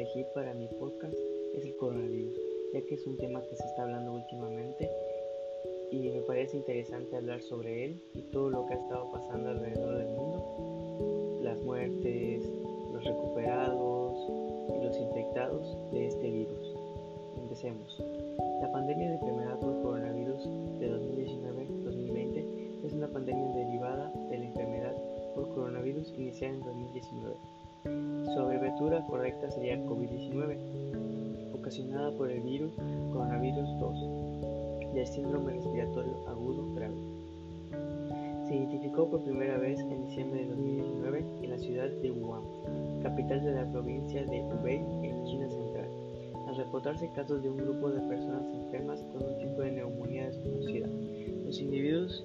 aquí 0.00 0.24
para 0.34 0.52
mi 0.52 0.66
podcast 0.80 1.14
es 1.54 1.64
el 1.64 1.76
coronavirus, 1.76 2.36
ya 2.74 2.80
que 2.82 2.94
es 2.94 3.06
un 3.06 3.16
tema 3.18 3.40
que 3.42 3.54
se 3.54 3.64
está 3.64 3.82
hablando 3.82 4.14
últimamente 4.14 4.90
y 5.92 6.10
me 6.10 6.20
parece 6.22 6.56
interesante 6.56 7.16
hablar 7.16 7.40
sobre 7.42 7.84
él 7.84 8.02
y 8.14 8.22
todo 8.32 8.50
lo 8.50 8.66
abreviatura 28.78 29.04
correcta 29.06 29.50
sería 29.50 29.76
COVID-19, 29.86 31.52
ocasionada 31.52 32.12
por 32.12 32.30
el 32.30 32.40
virus 32.42 32.72
coronavirus 33.12 33.68
2 33.80 34.94
del 34.94 35.06
síndrome 35.06 35.54
respiratorio 35.54 36.14
agudo 36.28 36.74
grave. 36.74 36.94
Se 38.46 38.54
identificó 38.54 39.10
por 39.10 39.24
primera 39.24 39.58
vez 39.58 39.80
en 39.80 40.06
diciembre 40.06 40.42
de 40.42 40.50
2019 40.50 41.24
en 41.42 41.50
la 41.50 41.58
ciudad 41.58 41.88
de 41.88 42.10
Wuhan, 42.12 42.42
capital 43.02 43.44
de 43.44 43.52
la 43.52 43.70
provincia 43.72 44.24
de 44.24 44.42
Hubei 44.42 44.76
en 44.76 45.24
China 45.24 45.48
Central, 45.48 45.88
al 46.46 46.56
reportarse 46.56 47.10
casos 47.16 47.42
de 47.42 47.50
un 47.50 47.56
grupo 47.56 47.90
de 47.90 48.00
personas 48.02 48.44
enfermas 48.54 49.02
con 49.12 49.24
un 49.24 49.38
tipo 49.38 49.60
de 49.60 49.72
neumonía 49.72 50.26
desconocida. 50.26 50.86
Los 51.44 51.58
individuos 51.58 52.24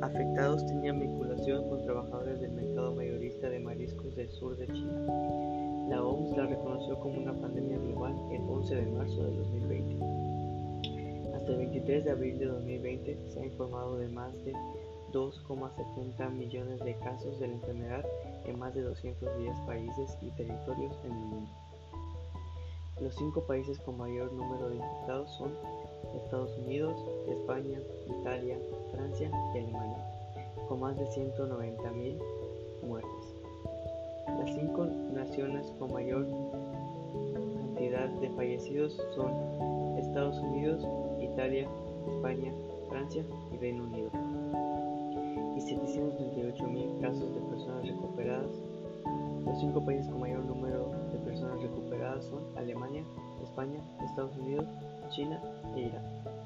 afectados 0.00 0.66
tenían 0.66 0.98
vinculación 0.98 1.68
con 1.68 1.82
trabajadores 1.84 2.40
del 2.40 2.50
mercado 2.50 2.92
mayorista 2.92 3.48
de 3.48 3.60
mariscos 3.60 4.16
del 4.16 4.28
sur 4.30 4.56
de 4.56 4.66
China. 4.66 5.71
La 5.88 6.02
OMS 6.02 6.36
la 6.36 6.46
reconoció 6.46 6.98
como 7.00 7.18
una 7.18 7.32
pandemia 7.32 7.78
global 7.78 8.14
el 8.30 8.42
11 8.48 8.74
de 8.74 8.86
marzo 8.92 9.22
de 9.24 9.36
2020. 9.36 10.04
Hasta 11.34 11.52
el 11.52 11.58
23 11.58 12.04
de 12.04 12.10
abril 12.10 12.38
de 12.38 12.46
2020 12.46 13.30
se 13.30 13.40
ha 13.40 13.44
informado 13.44 13.98
de 13.98 14.08
más 14.08 14.32
de 14.44 14.52
2,70 15.12 16.30
millones 16.30 16.80
de 16.80 16.94
casos 16.98 17.38
de 17.40 17.48
la 17.48 17.54
enfermedad 17.54 18.06
en 18.46 18.58
más 18.58 18.74
de 18.74 18.82
210 18.82 19.58
países 19.66 20.16
y 20.22 20.30
territorios 20.30 20.96
en 21.04 21.12
el 21.12 21.24
mundo. 21.24 21.50
Los 23.00 23.14
cinco 23.16 23.42
países 23.42 23.78
con 23.80 23.98
mayor 23.98 24.32
número 24.32 24.68
de 24.68 24.76
infectados 24.76 25.30
son 25.32 25.52
Estados 26.24 26.56
Unidos, 26.58 26.96
España, 27.28 27.80
Italia, 28.20 28.58
Francia 28.92 29.30
y 29.54 29.58
Alemania, 29.58 29.98
con 30.68 30.80
más 30.80 30.96
de 30.96 31.06
190.000 31.06 32.18
muertes. 32.82 33.31
Las 34.38 34.54
cinco 34.54 34.86
naciones 35.12 35.72
con 35.78 35.92
mayor 35.92 36.26
cantidad 37.58 38.08
de 38.08 38.30
fallecidos 38.30 39.00
son 39.14 39.32
Estados 39.98 40.38
Unidos, 40.38 40.86
Italia, 41.20 41.68
España, 42.08 42.52
Francia 42.88 43.24
y 43.52 43.56
Reino 43.58 43.84
Unido. 43.84 44.10
Y 45.56 45.60
738.000 45.60 47.00
casos 47.00 47.34
de 47.34 47.40
personas 47.40 47.86
recuperadas. 47.86 48.62
Los 49.44 49.58
cinco 49.60 49.84
países 49.84 50.08
con 50.08 50.20
mayor 50.20 50.44
número 50.44 50.92
de 51.12 51.18
personas 51.18 51.60
recuperadas 51.60 52.24
son 52.24 52.42
Alemania, 52.56 53.04
España, 53.42 53.80
Estados 54.04 54.36
Unidos, 54.36 54.66
China 55.10 55.40
e 55.76 55.80
Irán. 55.80 56.41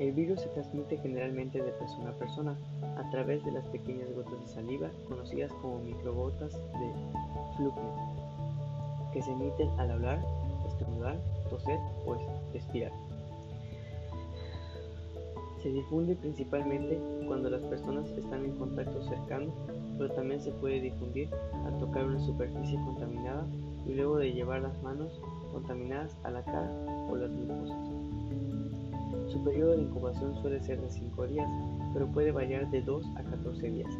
El 0.00 0.12
virus 0.12 0.40
se 0.40 0.48
transmite 0.48 0.96
generalmente 0.96 1.62
de 1.62 1.72
persona 1.72 2.08
a 2.08 2.14
persona 2.14 2.58
a 2.96 3.10
través 3.10 3.44
de 3.44 3.52
las 3.52 3.66
pequeñas 3.66 4.10
gotas 4.14 4.40
de 4.40 4.48
saliva 4.48 4.88
conocidas 5.06 5.52
como 5.60 5.78
microgotas 5.80 6.54
de 6.54 6.92
flujo 7.58 7.82
que 9.12 9.20
se 9.20 9.30
emiten 9.30 9.68
al 9.78 9.90
hablar, 9.90 10.24
estornudar, 10.66 11.18
toser 11.50 11.78
o 12.06 12.16
respirar. 12.54 12.92
Se 15.62 15.68
difunde 15.70 16.16
principalmente 16.16 16.98
cuando 17.26 17.50
las 17.50 17.62
personas 17.64 18.08
están 18.12 18.46
en 18.46 18.56
contacto 18.56 19.02
cercano, 19.02 19.52
pero 19.98 20.14
también 20.14 20.40
se 20.40 20.52
puede 20.52 20.80
difundir 20.80 21.28
al 21.66 21.78
tocar 21.78 22.06
una 22.06 22.20
superficie 22.20 22.80
contaminada 22.86 23.46
y 23.86 23.92
luego 23.92 24.16
de 24.16 24.32
llevar 24.32 24.62
las 24.62 24.82
manos 24.82 25.20
contaminadas 25.52 26.16
a 26.22 26.30
la 26.30 26.42
cara 26.42 26.70
o 27.10 27.16
las 27.16 27.30
mucosas. 27.30 27.99
Su 29.30 29.44
periodo 29.44 29.76
de 29.76 29.82
incubación 29.82 30.34
suele 30.42 30.60
ser 30.60 30.80
de 30.80 30.90
5 30.90 31.26
días, 31.28 31.48
pero 31.92 32.06
puede 32.08 32.32
variar 32.32 32.68
de 32.70 32.82
2 32.82 33.04
a 33.16 33.22
14 33.22 33.70
días. 33.70 33.92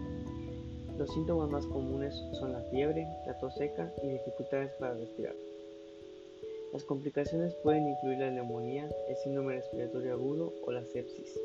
Los 0.98 1.12
síntomas 1.14 1.48
más 1.50 1.66
comunes 1.66 2.14
son 2.32 2.52
la 2.52 2.60
fiebre, 2.62 3.06
la 3.26 3.38
tos 3.38 3.54
seca 3.54 3.92
y 4.02 4.08
dificultades 4.08 4.72
para 4.80 4.94
respirar. 4.94 5.34
Las 6.72 6.84
complicaciones 6.84 7.54
pueden 7.62 7.88
incluir 7.88 8.18
la 8.18 8.30
neumonía, 8.30 8.88
el 9.08 9.16
síndrome 9.16 9.54
respiratorio 9.54 10.14
agudo 10.14 10.52
o 10.64 10.72
la 10.72 10.84
sepsis. 10.84 11.40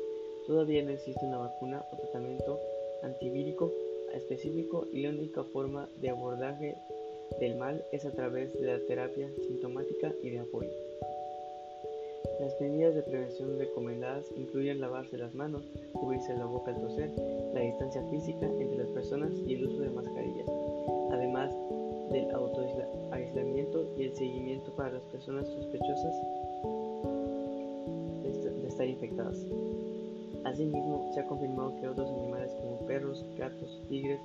Todavía 0.46 0.82
no 0.82 0.90
existe 0.90 1.24
una 1.24 1.38
vacuna 1.38 1.84
o 1.92 1.96
tratamiento 1.96 2.58
antivírico 3.02 3.72
específico 4.14 4.86
y 4.92 5.02
la 5.02 5.10
única 5.10 5.44
forma 5.44 5.88
de 6.00 6.10
abordaje 6.10 6.76
del 7.40 7.56
mal 7.56 7.84
es 7.92 8.04
a 8.04 8.12
través 8.12 8.52
de 8.60 8.66
la 8.66 8.78
terapia 8.80 9.28
sintomática 9.46 10.12
y 10.22 10.30
de 10.30 10.40
apoyo. 10.40 10.70
Las 12.40 12.60
medidas 12.60 12.94
de 12.94 13.02
prevención 13.02 13.58
recomendadas 13.58 14.26
incluyen 14.36 14.80
lavarse 14.80 15.16
las 15.16 15.34
manos, 15.34 15.62
cubrirse 15.92 16.36
la 16.36 16.46
boca 16.46 16.72
al 16.72 16.80
toser, 16.80 17.10
la 17.54 17.60
distancia 17.60 18.02
física 18.10 18.46
entre 18.46 18.78
las 18.78 18.88
personas 18.88 19.32
y 19.46 19.54
el 19.54 19.66
uso 19.66 19.80
de 19.80 19.90
mascarillas, 19.90 20.46
además 21.12 21.54
del 22.10 22.30
autoaislamiento 22.32 23.86
y 23.96 24.04
el 24.04 24.14
seguimiento 24.14 24.70
para 24.76 24.92
las 24.92 25.02
personas 25.04 25.46
sospechosas 25.48 26.14
de 28.22 28.68
estar 28.68 28.86
infectadas. 28.86 29.38
Asimismo, 30.44 31.10
se 31.12 31.20
ha 31.20 31.26
confirmado 31.26 31.74
que 31.80 31.88
otros 31.88 32.08
animales 32.08 32.52
como 32.54 32.86
perros, 32.86 33.24
gatos, 33.36 33.82
tigres, 33.88 34.20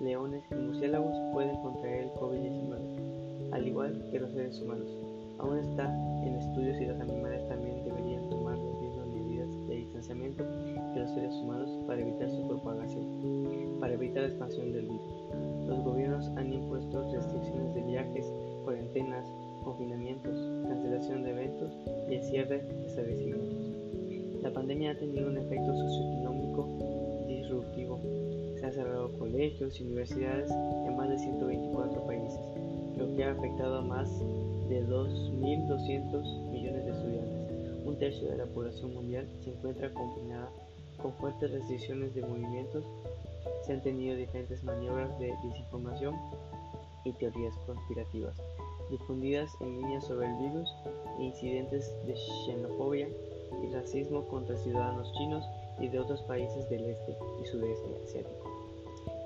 leones 0.00 0.42
y 0.50 0.54
murciélagos 0.54 1.14
pueden 1.32 1.56
contraer 1.62 2.04
el 2.04 2.10
COVID-19, 2.12 3.52
al 3.52 3.66
igual 3.66 4.08
que 4.10 4.18
los 4.18 4.32
seres 4.32 4.60
humanos. 4.60 5.09
Aún 5.40 5.58
está 5.58 5.86
en 6.22 6.36
estudios 6.36 6.76
si 6.76 6.84
los 6.84 7.00
animales 7.00 7.48
también 7.48 7.82
deberían 7.82 8.28
tomar 8.28 8.58
las 8.58 8.80
mismas 8.80 9.06
medidas 9.08 9.48
de 9.68 9.74
distanciamiento 9.74 10.44
que 10.92 11.00
los 11.00 11.10
seres 11.10 11.32
humanos 11.34 11.70
para 11.86 12.00
evitar 12.02 12.30
su 12.30 12.46
propagación, 12.46 13.78
para 13.80 13.94
evitar 13.94 14.22
la 14.24 14.28
expansión 14.28 14.72
del 14.72 14.82
virus. 14.82 15.24
Los 15.66 15.82
gobiernos 15.82 16.26
han 16.36 16.52
impuesto 16.52 17.10
restricciones 17.12 17.74
de 17.74 17.82
viajes, 17.82 18.26
cuarentenas, 18.64 19.26
confinamientos, 19.64 20.36
cancelación 20.68 21.22
de 21.22 21.30
eventos 21.30 21.72
y 22.10 22.14
el 22.14 22.22
cierre 22.24 22.58
de 22.62 22.86
establecimientos. 22.86 23.70
La 24.42 24.52
pandemia 24.52 24.92
ha 24.92 24.98
tenido 24.98 25.28
un 25.28 25.38
efecto 25.38 25.74
socioeconómico 25.74 27.26
disruptivo. 27.28 27.98
Se 28.58 28.66
han 28.66 28.72
cerrado 28.72 29.12
colegios 29.18 29.80
y 29.80 29.84
universidades 29.84 30.50
en 30.50 30.96
más 30.96 31.08
de 31.08 31.18
124 31.18 32.06
países, 32.06 32.40
lo 32.98 33.14
que 33.16 33.24
ha 33.24 33.32
afectado 33.32 33.78
a 33.78 33.82
más 33.82 34.08
de 34.70 34.86
2.200 34.86 36.50
millones 36.50 36.84
de 36.84 36.92
estudiantes. 36.92 37.84
Un 37.84 37.98
tercio 37.98 38.30
de 38.30 38.38
la 38.38 38.46
población 38.46 38.94
mundial 38.94 39.28
se 39.42 39.50
encuentra 39.50 39.92
confinada 39.92 40.48
con 41.02 41.12
fuertes 41.14 41.50
restricciones 41.50 42.14
de 42.14 42.22
movimientos. 42.22 42.84
Se 43.66 43.72
han 43.72 43.82
tenido 43.82 44.16
diferentes 44.16 44.62
maniobras 44.62 45.18
de 45.18 45.34
desinformación 45.42 46.14
y 47.04 47.12
teorías 47.14 47.54
conspirativas 47.66 48.40
difundidas 48.90 49.50
en 49.60 49.80
línea 49.80 50.00
sobre 50.00 50.26
el 50.26 50.36
virus 50.36 50.68
incidentes 51.18 51.92
de 52.06 52.14
xenofobia 52.46 53.08
y 53.62 53.72
racismo 53.72 54.26
contra 54.28 54.56
ciudadanos 54.56 55.12
chinos 55.14 55.44
y 55.80 55.88
de 55.88 55.98
otros 55.98 56.22
países 56.22 56.68
del 56.70 56.84
este 56.84 57.16
y 57.42 57.46
sudeste 57.46 57.88
asiático. 58.04 58.49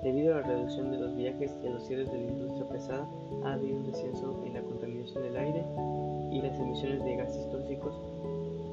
Debido 0.05 0.35
a 0.35 0.41
la 0.41 0.47
reducción 0.47 0.91
de 0.91 0.99
los 0.99 1.15
viajes 1.15 1.57
y 1.63 1.67
a 1.67 1.71
los 1.71 1.87
cierres 1.87 2.11
de 2.11 2.19
la 2.19 2.31
industria 2.31 2.69
pesada, 2.69 3.09
ha 3.43 3.53
habido 3.53 3.77
un 3.77 3.87
descenso 3.87 4.39
en 4.45 4.53
la 4.53 4.61
contaminación 4.61 5.23
del 5.23 5.35
aire 5.35 5.65
y 6.31 6.43
las 6.43 6.59
emisiones 6.59 7.03
de 7.03 7.15
gases 7.15 7.49
tóxicos 7.49 7.99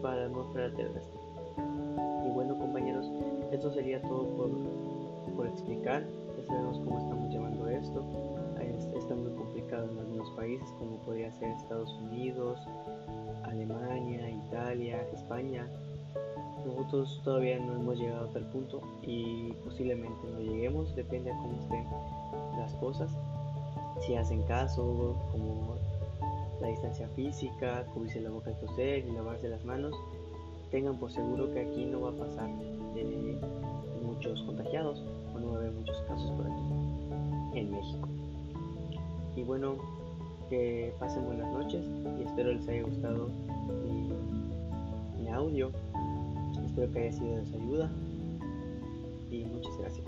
para 0.02 0.16
la 0.16 0.26
atmósfera 0.26 0.70
terrestre. 0.74 1.18
Y 2.26 2.28
bueno 2.28 2.58
compañeros, 2.58 3.10
esto 3.50 3.72
sería 3.72 4.02
todo 4.02 4.28
por, 4.36 4.50
por 5.34 5.46
explicar. 5.46 6.04
Ya 6.36 6.44
sabemos 6.44 6.78
cómo 6.80 6.98
estamos 6.98 7.32
llevando 7.32 7.66
esto. 7.66 8.04
Está 8.94 9.14
muy 9.14 9.32
complicado 9.32 9.90
en 9.90 10.00
algunos 10.00 10.30
países 10.32 10.68
como 10.78 10.98
podría 10.98 11.32
ser 11.32 11.48
Estados 11.52 11.90
Unidos, 11.94 12.60
Alemania, 13.44 14.28
Italia, 14.28 15.00
España, 15.14 15.66
nosotros 16.64 17.20
todavía 17.24 17.58
no 17.58 17.74
hemos 17.74 17.98
llegado 17.98 18.28
a 18.28 18.30
tal 18.30 18.44
punto 18.50 18.80
y 19.02 19.52
posiblemente 19.64 20.26
no 20.30 20.40
lleguemos, 20.40 20.94
depende 20.94 21.30
de 21.30 21.36
cómo 21.38 21.60
estén 21.60 21.84
las 22.58 22.72
cosas. 22.74 23.10
Si 24.00 24.14
hacen 24.14 24.42
caso, 24.42 25.16
como 25.30 25.76
la 26.60 26.68
distancia 26.68 27.08
física, 27.08 27.84
cubrirse 27.92 28.20
la 28.20 28.30
boca 28.30 28.50
al 28.50 28.56
toser 28.60 29.06
y 29.06 29.12
lavarse 29.12 29.48
las 29.48 29.64
manos, 29.64 29.94
tengan 30.70 30.98
por 30.98 31.10
seguro 31.10 31.52
que 31.52 31.60
aquí 31.60 31.84
no 31.84 32.02
va 32.02 32.10
a 32.10 32.26
pasar 32.26 32.48
de 32.94 33.38
muchos 34.02 34.42
contagiados 34.42 35.02
o 35.34 35.38
no 35.38 35.50
va 35.50 35.56
a 35.56 35.60
haber 35.60 35.72
muchos 35.72 35.96
casos 36.08 36.30
por 36.32 36.46
aquí 36.46 37.58
en 37.58 37.70
México. 37.70 38.08
Y 39.36 39.42
bueno, 39.42 39.76
que 40.48 40.92
pasen 40.98 41.24
buenas 41.24 41.50
noches 41.52 41.84
espero 42.32 42.52
les 42.52 42.66
haya 42.68 42.82
gustado 42.82 43.28
mi, 45.18 45.28
audio. 45.30 45.70
Espero 46.72 46.90
que 46.90 47.00
haya 47.00 47.12
sido 47.12 47.36
de 47.36 47.44
su 47.44 47.54
ayuda. 47.56 47.90
Y 49.30 49.44
muchas 49.44 49.76
gracias. 49.76 50.06